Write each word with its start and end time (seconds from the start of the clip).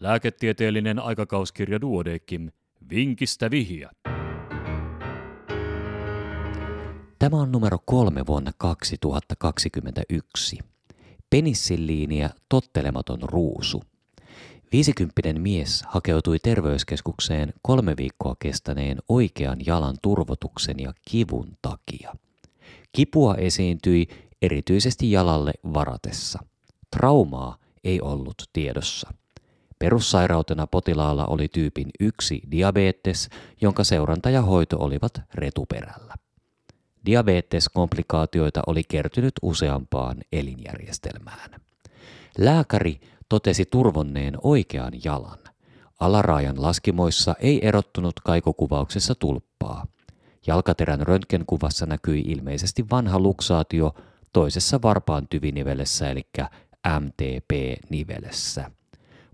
Lääketieteellinen 0.00 0.98
aikakauskirja 0.98 1.80
Duodekim. 1.80 2.50
Vinkistä 2.90 3.50
vihja. 3.50 3.90
Tämä 7.18 7.36
on 7.36 7.52
numero 7.52 7.78
kolme 7.84 8.26
vuonna 8.26 8.52
2021. 8.58 10.58
Penissilliiniä 11.30 12.30
tottelematon 12.48 13.18
ruusu. 13.22 13.82
Viisikymppinen 14.72 15.40
mies 15.40 15.84
hakeutui 15.88 16.38
terveyskeskukseen 16.38 17.52
kolme 17.62 17.96
viikkoa 17.96 18.36
kestäneen 18.38 18.98
oikean 19.08 19.58
jalan 19.66 19.96
turvotuksen 20.02 20.76
ja 20.78 20.92
kivun 21.10 21.56
takia. 21.62 22.14
Kipua 22.92 23.34
esiintyi 23.34 24.06
erityisesti 24.42 25.12
jalalle 25.12 25.52
varatessa. 25.74 26.38
Traumaa 26.96 27.56
ei 27.84 28.00
ollut 28.00 28.36
tiedossa. 28.52 29.10
Perussairautena 29.80 30.66
potilaalla 30.66 31.26
oli 31.26 31.48
tyypin 31.48 31.90
1 32.00 32.42
diabetes, 32.50 33.28
jonka 33.60 33.84
seuranta 33.84 34.30
ja 34.30 34.42
hoito 34.42 34.76
olivat 34.80 35.12
retuperällä. 35.34 36.14
Diabeteskomplikaatioita 37.06 38.62
oli 38.66 38.82
kertynyt 38.88 39.32
useampaan 39.42 40.16
elinjärjestelmään. 40.32 41.50
Lääkäri 42.38 43.00
totesi 43.28 43.64
turvonneen 43.64 44.34
oikean 44.42 44.92
jalan. 45.04 45.38
Alaraajan 46.00 46.62
laskimoissa 46.62 47.34
ei 47.38 47.66
erottunut 47.66 48.20
kaikokuvauksessa 48.24 49.14
tulppaa. 49.14 49.86
Jalkaterän 50.46 51.00
röntgenkuvassa 51.00 51.86
näkyi 51.86 52.20
ilmeisesti 52.20 52.90
vanha 52.90 53.18
luksaatio 53.18 53.94
toisessa 54.32 54.82
varpaan 54.82 55.28
tyvinivelessä 55.28 56.10
eli 56.10 56.22
MTP-nivelessä. 57.00 58.70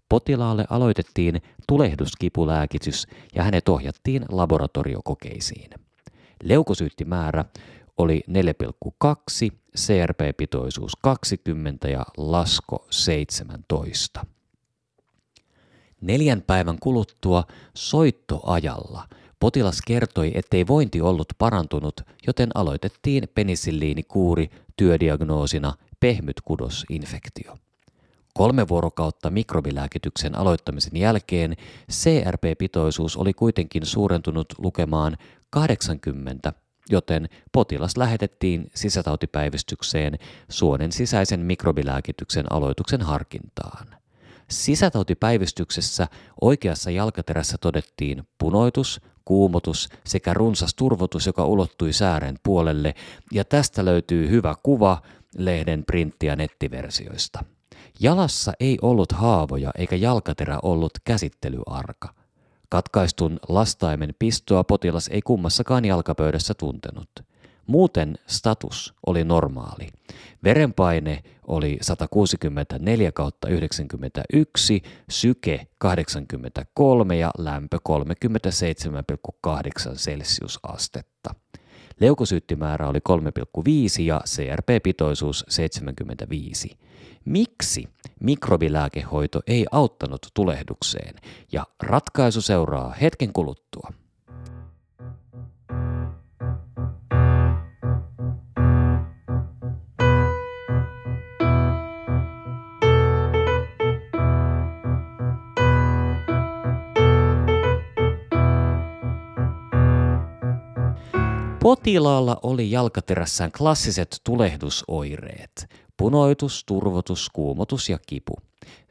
Potilaalle 0.09 0.65
aloitettiin 0.71 1.43
tulehduskipulääkitys 1.69 3.07
ja 3.35 3.43
hänet 3.43 3.69
ohjattiin 3.69 4.25
laboratoriokokeisiin. 4.29 5.71
Leukosyyttimäärä 6.43 7.45
oli 7.99 8.23
4,2, 8.29 9.57
CRP-pitoisuus 9.77 10.93
20 11.03 11.89
ja 11.89 12.05
lasko 12.17 12.87
17. 12.91 14.27
Neljän 16.01 16.43
päivän 16.43 16.79
kuluttua 16.81 17.45
soittoajalla 17.75 19.09
potilas 19.41 19.83
kertoi, 19.87 20.33
ettei 20.35 20.67
vointi 20.67 21.01
ollut 21.01 21.29
parantunut, 21.39 22.01
joten 22.27 22.51
aloitettiin 22.55 23.29
penisilliinikuuri 23.35 24.51
työdiagnoosina 24.77 25.75
pehmytkudosinfektio. 26.01 27.57
Kolme 28.37 28.69
vuorokautta 28.69 29.31
mikrobilääkityksen 29.31 30.39
aloittamisen 30.39 30.97
jälkeen 30.97 31.57
CRP-pitoisuus 31.93 33.17
oli 33.17 33.33
kuitenkin 33.33 33.87
suurentunut 33.87 34.47
lukemaan 34.59 35.17
80, 35.51 36.53
joten 36.91 37.29
potilas 37.53 37.97
lähetettiin 37.97 38.71
sisätautipäivystykseen 38.75 40.19
suonen 40.49 40.93
sisäisen 40.93 41.41
mikrobilääkityksen 41.41 42.53
aloituksen 42.53 43.03
harkintaan. 43.03 43.87
Sisätautipäivystyksessä 44.51 46.09
oikeassa 46.41 46.91
jalkaterässä 46.91 47.57
todettiin 47.61 48.23
punoitus, 48.39 49.01
kuumotus 49.25 49.89
sekä 50.07 50.35
runsas 50.35 50.75
turvotus, 50.75 51.27
joka 51.27 51.45
ulottui 51.47 51.93
säären 51.93 52.39
puolelle, 52.43 52.95
ja 53.33 53.45
tästä 53.45 53.85
löytyy 53.85 54.31
hyvä 54.31 54.55
kuva 54.63 55.03
lehden 55.39 55.85
printti- 55.85 56.27
ja 56.27 56.37
nettiversioista. 56.37 57.56
Jalassa 58.01 58.53
ei 58.61 58.79
ollut 58.83 59.13
haavoja 59.13 59.71
eikä 59.79 59.97
jalkaterä 59.97 60.59
ollut 60.63 60.93
käsittelyarka. 61.05 62.15
Katkaistun 62.69 63.39
lastaimen 63.49 64.15
pistoa 64.19 64.65
potilas 64.65 65.09
ei 65.09 65.23
kummassakaan 65.23 65.85
jalkapöydässä 65.85 66.55
tuntenut. 66.55 67.11
Muuten 67.67 68.19
status 68.27 68.95
oli 69.07 69.25
normaali. 69.25 69.89
Verenpaine 70.45 71.23
oli 71.47 71.79
164 71.81 73.13
kautta 73.13 73.49
91, 73.49 74.83
syke 75.11 75.67
83 75.79 77.17
ja 77.17 77.31
lämpö 77.39 77.79
37,8 77.89 77.95
celsiusastetta. 79.95 81.35
Leukosyyttimäärä 82.01 82.89
oli 82.89 82.99
3,5 83.09 84.03
ja 84.03 84.21
CRP-pitoisuus 84.27 85.45
75. 85.49 86.79
Miksi 87.25 87.89
mikrobilääkehoito 88.21 89.41
ei 89.47 89.67
auttanut 89.71 90.27
tulehdukseen? 90.35 91.15
Ja 91.53 91.67
ratkaisu 91.83 92.41
seuraa 92.41 92.91
hetken 92.91 93.33
kuluttua. 93.33 93.91
Potilaalla 111.67 112.41
oli 112.43 112.71
jalkaterässään 112.71 113.53
klassiset 113.59 114.21
tulehdusoireet. 114.25 115.67
Punoitus, 115.97 116.65
turvotus, 116.65 117.31
kuumotus 117.31 117.89
ja 117.89 117.99
kipu. 118.07 118.35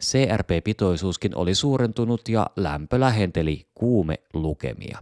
CRP-pitoisuuskin 0.01 1.35
oli 1.35 1.55
suurentunut 1.55 2.29
ja 2.29 2.47
lämpö 2.55 2.99
lähenteli 2.99 3.67
kuume 3.75 4.15
lukemia. 4.33 4.99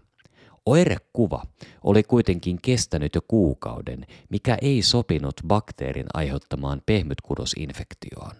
Oirekuva 0.66 1.44
oli 1.84 2.04
kuitenkin 2.04 2.60
kestänyt 2.62 3.16
jo 3.16 3.22
kuukauden, 3.28 4.06
mikä 4.30 4.58
ei 4.62 4.82
sopinut 4.82 5.42
bakteerin 5.48 6.08
aiheuttamaan 6.14 6.82
pehmytkudosinfektioon. 6.86 8.36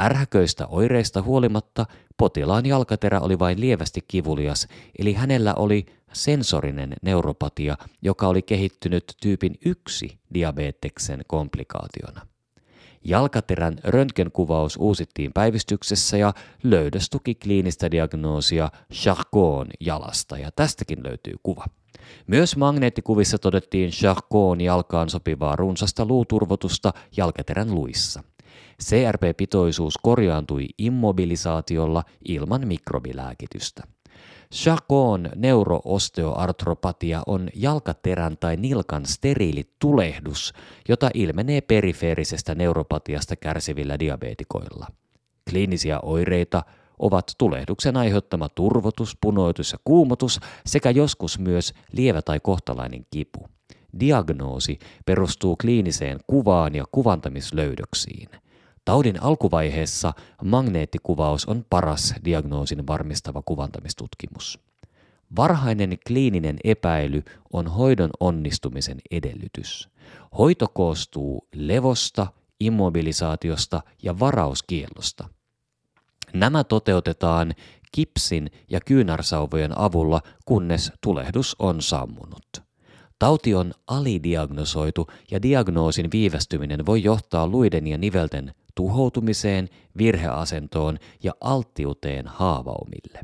Ärhäköistä 0.00 0.66
oireista 0.66 1.22
huolimatta 1.22 1.86
potilaan 2.16 2.66
jalkaterä 2.66 3.20
oli 3.20 3.38
vain 3.38 3.60
lievästi 3.60 4.00
kivulias, 4.08 4.68
eli 4.98 5.12
hänellä 5.12 5.54
oli 5.54 5.86
sensorinen 6.12 6.94
neuropatia, 7.02 7.76
joka 8.02 8.28
oli 8.28 8.42
kehittynyt 8.42 9.04
tyypin 9.22 9.54
1 9.64 10.18
diabeteksen 10.34 11.22
komplikaationa. 11.26 12.26
Jalkaterän 13.04 13.78
röntgenkuvaus 13.84 14.76
uusittiin 14.76 15.32
päivystyksessä 15.32 16.16
ja 16.16 16.34
löydös 16.62 17.10
tuki 17.10 17.34
kliinistä 17.34 17.90
diagnoosia 17.90 18.70
Charcon 18.92 19.66
jalasta 19.80 20.38
ja 20.38 20.50
tästäkin 20.56 21.02
löytyy 21.02 21.34
kuva. 21.42 21.64
Myös 22.26 22.56
magneettikuvissa 22.56 23.38
todettiin 23.38 23.90
Charcon 23.90 24.60
jalkaan 24.60 25.10
sopivaa 25.10 25.56
runsasta 25.56 26.06
luuturvotusta 26.06 26.92
jalkaterän 27.16 27.74
luissa. 27.74 28.22
CRP-pitoisuus 28.82 29.94
korjaantui 30.02 30.66
immobilisaatiolla 30.78 32.02
ilman 32.28 32.68
mikrobilääkitystä. 32.68 33.82
Charcon 34.54 35.28
neuroosteoartropatia 35.36 37.22
on 37.26 37.48
jalkaterän 37.54 38.36
tai 38.36 38.56
nilkan 38.56 39.06
steriili 39.06 39.70
tulehdus, 39.78 40.52
jota 40.88 41.10
ilmenee 41.14 41.60
perifeerisestä 41.60 42.54
neuropatiasta 42.54 43.36
kärsivillä 43.36 43.98
diabetikoilla. 43.98 44.86
Kliinisiä 45.50 46.00
oireita 46.00 46.62
ovat 46.98 47.32
tulehduksen 47.38 47.96
aiheuttama 47.96 48.48
turvotus, 48.48 49.16
punoitus 49.20 49.72
ja 49.72 49.78
kuumotus 49.84 50.40
sekä 50.66 50.90
joskus 50.90 51.38
myös 51.38 51.74
lievä 51.92 52.22
tai 52.22 52.40
kohtalainen 52.40 53.06
kipu. 53.10 53.48
Diagnoosi 54.00 54.78
perustuu 55.06 55.56
kliiniseen 55.56 56.18
kuvaan 56.26 56.74
ja 56.74 56.84
kuvantamislöydöksiin– 56.92 58.28
Taudin 58.90 59.22
alkuvaiheessa 59.22 60.12
magneettikuvaus 60.44 61.46
on 61.46 61.64
paras 61.70 62.14
diagnoosin 62.24 62.86
varmistava 62.86 63.42
kuvantamistutkimus. 63.42 64.58
Varhainen 65.36 65.98
kliininen 66.06 66.56
epäily 66.64 67.22
on 67.52 67.68
hoidon 67.68 68.10
onnistumisen 68.20 68.98
edellytys. 69.10 69.88
Hoito 70.38 70.68
koostuu 70.68 71.48
levosta, 71.54 72.26
immobilisaatiosta 72.60 73.82
ja 74.02 74.18
varauskiellosta. 74.18 75.28
Nämä 76.32 76.64
toteutetaan 76.64 77.54
kipsin 77.92 78.50
ja 78.70 78.80
kyynärsauvojen 78.80 79.78
avulla, 79.78 80.20
kunnes 80.44 80.92
tulehdus 81.00 81.56
on 81.58 81.82
sammunut. 81.82 82.69
Tauti 83.20 83.54
on 83.54 83.72
alidiagnosoitu 83.86 85.06
ja 85.30 85.42
diagnoosin 85.42 86.10
viivästyminen 86.12 86.86
voi 86.86 87.02
johtaa 87.02 87.46
luiden 87.46 87.86
ja 87.86 87.98
nivelten 87.98 88.54
tuhoutumiseen, 88.74 89.68
virheasentoon 89.98 90.98
ja 91.22 91.32
alttiuteen 91.40 92.26
haavaumille. 92.26 93.20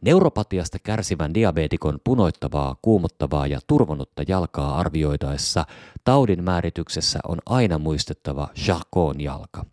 Neuropatiasta 0.00 0.78
kärsivän 0.78 1.34
diabetikon 1.34 1.98
punoittavaa, 2.04 2.76
kuumottavaa 2.82 3.46
ja 3.46 3.60
turvonnutta 3.66 4.22
jalkaa 4.28 4.78
arvioidaessa 4.78 5.66
taudin 6.04 6.44
määrityksessä 6.44 7.18
on 7.28 7.38
aina 7.46 7.78
muistettava 7.78 8.48
Charcon 8.54 9.20
jalka. 9.20 9.66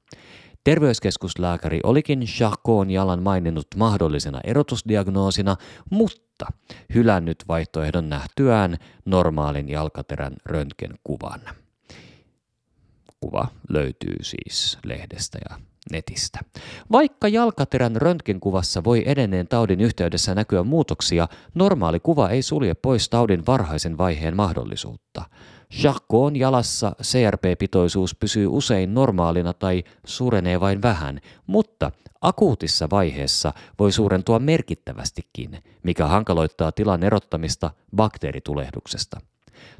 Terveyskeskuslääkäri 0.67 1.79
olikin 1.83 2.19
Charcon 2.19 2.91
jalan 2.91 3.23
maininnut 3.23 3.67
mahdollisena 3.75 4.39
erotusdiagnoosina, 4.43 5.55
mutta 5.89 6.45
hylännyt 6.93 7.43
vaihtoehdon 7.47 8.09
nähtyään 8.09 8.77
normaalin 9.05 9.69
jalkaterän 9.69 10.33
röntgenkuvan. 10.45 11.41
Kuva 13.19 13.47
löytyy 13.69 14.15
siis 14.21 14.77
lehdestä 14.85 15.39
ja 15.49 15.59
netistä. 15.91 16.39
Vaikka 16.91 17.27
jalkaterän 17.27 17.95
röntgenkuvassa 17.95 18.83
voi 18.83 19.03
edenneen 19.05 19.47
taudin 19.47 19.81
yhteydessä 19.81 20.35
näkyä 20.35 20.63
muutoksia, 20.63 21.27
normaali 21.53 21.99
kuva 21.99 22.29
ei 22.29 22.41
sulje 22.41 22.73
pois 22.73 23.09
taudin 23.09 23.45
varhaisen 23.45 23.97
vaiheen 23.97 24.35
mahdollisuutta. 24.35 25.23
Charcon 25.73 26.35
jalassa 26.35 26.95
CRP-pitoisuus 27.01 28.15
pysyy 28.15 28.47
usein 28.47 28.93
normaalina 28.93 29.53
tai 29.53 29.83
suurenee 30.05 30.59
vain 30.59 30.81
vähän, 30.81 31.19
mutta 31.47 31.91
akuutissa 32.21 32.89
vaiheessa 32.89 33.53
voi 33.79 33.91
suurentua 33.91 34.39
merkittävästikin, 34.39 35.63
mikä 35.83 36.07
hankaloittaa 36.07 36.71
tilan 36.71 37.03
erottamista 37.03 37.71
bakteeritulehduksesta. 37.95 39.21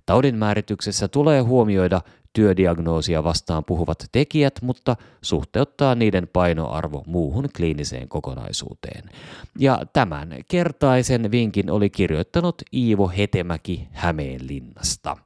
Taudin 0.06 0.36
määrityksessä 0.36 1.08
tulee 1.08 1.42
huomioida 1.42 2.02
työdiagnoosia 2.38 3.24
vastaan 3.24 3.66
puhuvat 3.66 4.06
tekijät, 4.12 4.62
mutta 4.62 4.96
suhteuttaa 5.22 5.96
niiden 5.96 6.28
painoarvo 6.34 7.04
muuhun 7.08 7.50
kliiniseen 7.58 8.08
kokonaisuuteen. 8.08 9.04
Ja 9.60 9.82
tämän 9.94 10.30
kertaisen 10.48 11.32
vinkin 11.32 11.72
oli 11.72 11.90
kirjoittanut 11.90 12.62
Iivo 12.74 13.08
Hetemäki 13.08 13.88
Hämeenlinnasta. 13.92 15.18